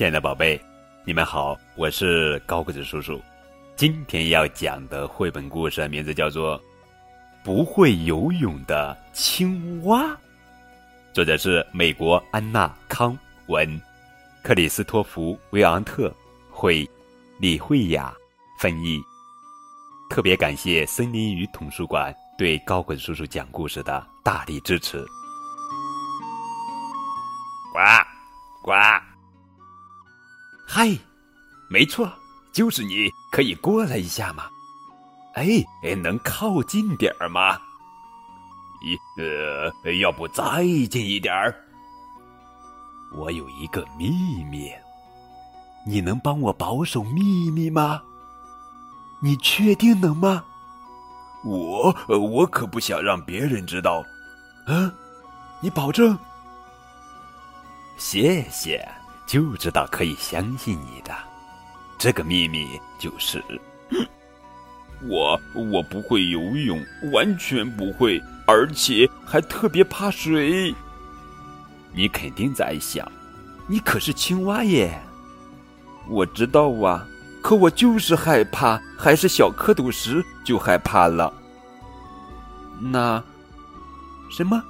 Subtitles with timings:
[0.00, 0.58] 亲爱的宝贝，
[1.04, 3.20] 你们好，我是高个子叔叔。
[3.76, 6.58] 今天要讲的绘本故事名字叫做
[7.44, 10.04] 《不会游泳的青蛙》，
[11.12, 13.14] 作者是美国安娜康
[13.48, 13.78] 文，
[14.42, 16.10] 克里斯托弗维昂特
[16.50, 16.88] 绘，
[17.38, 18.10] 李慧雅
[18.58, 18.98] 翻译。
[20.08, 25.04] 特别感谢森林与图书馆对高个子叔叔讲故事的大力支持。
[27.74, 27.78] 呱
[28.62, 28.72] 呱，
[30.82, 30.88] 嗨，
[31.68, 32.10] 没错，
[32.52, 34.44] 就是你，可以过来一下吗？
[35.34, 37.58] 哎哎，能靠近点儿吗？
[38.80, 41.54] 一呃，要不再近一点儿？
[43.12, 44.72] 我有一个秘密，
[45.86, 48.00] 你能帮我保守秘密吗？
[49.20, 50.42] 你确定能吗？
[51.44, 54.02] 我我可不想让别人知道。
[54.66, 54.90] 嗯，
[55.60, 56.18] 你保证？
[57.98, 58.90] 谢谢，
[59.30, 61.14] 就知道可以相信你的。
[61.96, 62.66] 这个秘密
[62.98, 63.40] 就是，
[65.06, 70.74] 我我不会游泳，完全不会，而且还特别怕水。
[71.92, 73.06] 你肯定在想，
[73.68, 75.00] 你可是青蛙耶。
[76.08, 77.06] 我知道啊。
[77.40, 81.32] 可我就是害怕，还是小蝌蚪时就害怕了。
[82.80, 83.22] 那
[84.28, 84.60] 什么？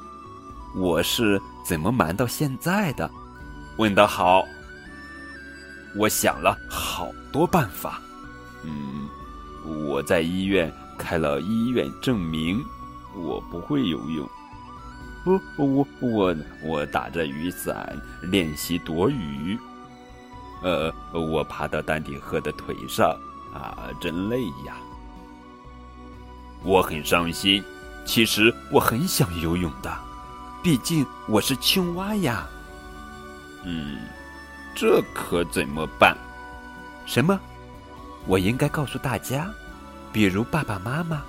[0.77, 3.11] 我是怎么瞒到现在的？
[3.81, 4.47] 问得好。
[5.97, 7.99] 我想了好多办法。
[8.63, 9.09] 嗯，
[9.65, 12.63] 我在医院开了医院证明，
[13.17, 14.29] 我不会游泳。
[15.25, 19.59] 不，我我我打着雨伞练习躲雨。
[20.63, 23.09] 呃，我爬到丹顶鹤的腿上，
[23.55, 24.77] 啊，真累呀！
[26.63, 27.65] 我很伤心。
[28.05, 29.91] 其实我很想游泳的，
[30.63, 32.47] 毕竟我是青蛙呀。
[33.65, 33.99] 嗯，
[34.75, 36.17] 这可怎么办？
[37.07, 37.39] 什么？
[38.27, 39.51] 我应该告诉大家，
[40.13, 41.23] 比如爸爸妈妈。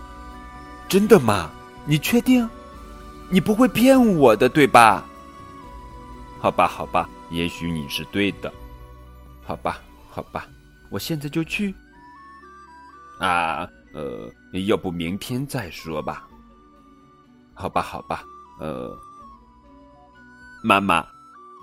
[0.88, 1.50] 真的吗？
[1.85, 2.47] 你确定？
[3.29, 5.05] 你不会骗我的，对吧？
[6.39, 8.51] 好吧，好吧，也许你是对的。
[9.44, 9.79] 好吧，
[10.09, 10.45] 好吧，
[10.89, 11.73] 我现在就去。
[13.19, 14.29] 啊，呃，
[14.67, 16.28] 要不明天再说吧。
[17.53, 18.23] 好吧，好吧，
[18.59, 18.97] 呃，
[20.61, 21.01] 妈妈，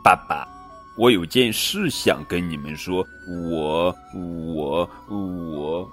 [0.02, 0.48] 爸爸，
[0.98, 3.06] 我有件事想跟你们说。
[3.28, 5.90] 我，我，我，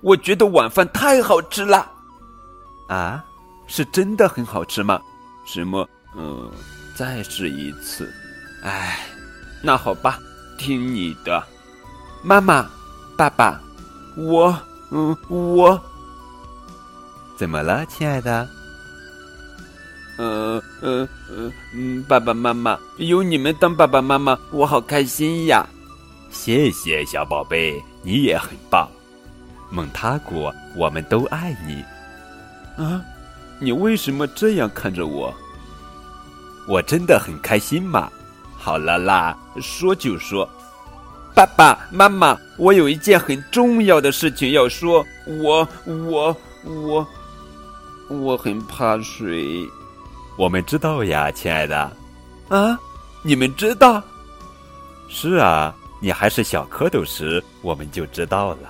[0.00, 1.86] 我觉得晚饭太好吃了。
[2.88, 3.22] 啊，
[3.66, 4.98] 是真的很好吃吗？
[5.44, 5.86] 什么？
[6.16, 6.50] 嗯，
[6.94, 8.10] 再试一次。
[8.62, 9.00] 哎，
[9.62, 10.18] 那好吧。
[10.56, 11.40] 听你的，
[12.24, 12.68] 妈妈，
[13.16, 13.60] 爸爸，
[14.16, 14.58] 我，
[14.90, 15.80] 嗯，我，
[17.36, 18.48] 怎么了，亲爱的？
[20.16, 25.66] 呃，呃，呃，嗯，爸爸妈妈，有你们当爸爸妈妈，我好开心呀！
[26.30, 28.88] 谢谢小宝贝，你也很棒。
[29.70, 31.82] 蒙塔古，我们都爱你。
[32.82, 33.02] 啊，
[33.58, 35.34] 你为什么这样看着我？
[36.68, 38.08] 我真的很开心嘛。
[38.56, 40.48] 好了啦，说就说，
[41.34, 45.04] 爸爸妈妈，我有一件很重要的事情要说。
[45.26, 47.06] 我我我
[48.08, 49.68] 我很怕水。
[50.38, 51.76] 我们知道呀，亲爱的。
[52.48, 52.78] 啊，
[53.22, 54.00] 你们知道？
[55.08, 58.68] 是啊，你还是小蝌蚪时，我们就知道了。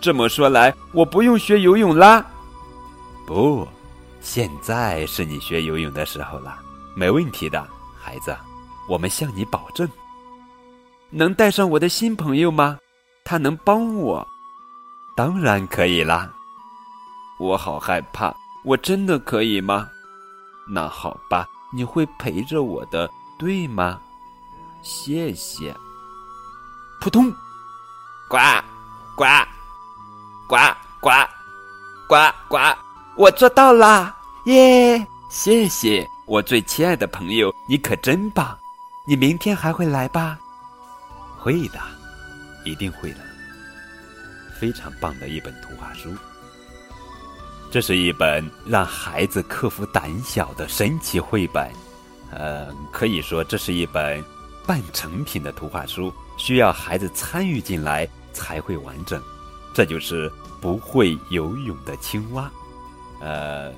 [0.00, 2.24] 这么说来，我不用学游泳啦？
[3.26, 3.66] 不，
[4.20, 6.56] 现在是你学游泳的时候了。
[6.94, 7.66] 没问题的，
[8.00, 8.34] 孩子。
[8.88, 9.88] 我们向你保证，
[11.10, 12.78] 能带上我的新朋友吗？
[13.24, 14.24] 他能帮我？
[15.16, 16.30] 当然可以啦。
[17.38, 18.32] 我好害怕，
[18.64, 19.88] 我真的可以吗？
[20.66, 24.00] 那好吧，你会陪着我的，对吗？
[24.82, 25.74] 谢谢。
[27.00, 27.30] 扑通，
[28.28, 28.38] 呱，
[29.16, 29.24] 呱，
[30.46, 30.56] 呱
[31.00, 31.10] 呱，
[32.08, 32.16] 呱
[32.48, 32.58] 呱，
[33.16, 34.16] 我做到啦！
[34.46, 35.06] 耶！
[35.28, 38.56] 谢谢我最亲爱的朋友，你可真棒。
[39.04, 40.38] 你明天还会来吧？
[41.36, 41.80] 会的，
[42.64, 43.18] 一定会的。
[44.58, 46.14] 非常棒的一本图画书。
[47.72, 51.72] 这是一本让孩子克服胆小的神奇绘本。
[52.30, 54.22] 呃，可以说这是一本
[54.66, 59.22] 半成品的图画书，需要孩子参与进来才会完整。
[59.72, 60.30] 这就是
[60.60, 62.50] 不会游泳的青蛙。
[63.22, 63.72] 呃，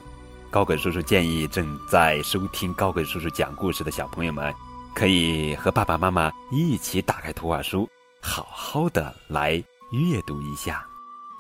[0.50, 4.52] 高个叔叔建议正在收听高个叔叔讲故事的小朋友们。
[4.92, 7.88] 可以和爸爸妈妈一起打开图画书，
[8.20, 9.62] 好好的来
[9.92, 10.84] 阅读一下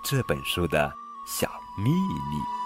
[0.04, 0.92] 这本书的
[1.26, 1.90] 小秘
[2.30, 2.63] 密。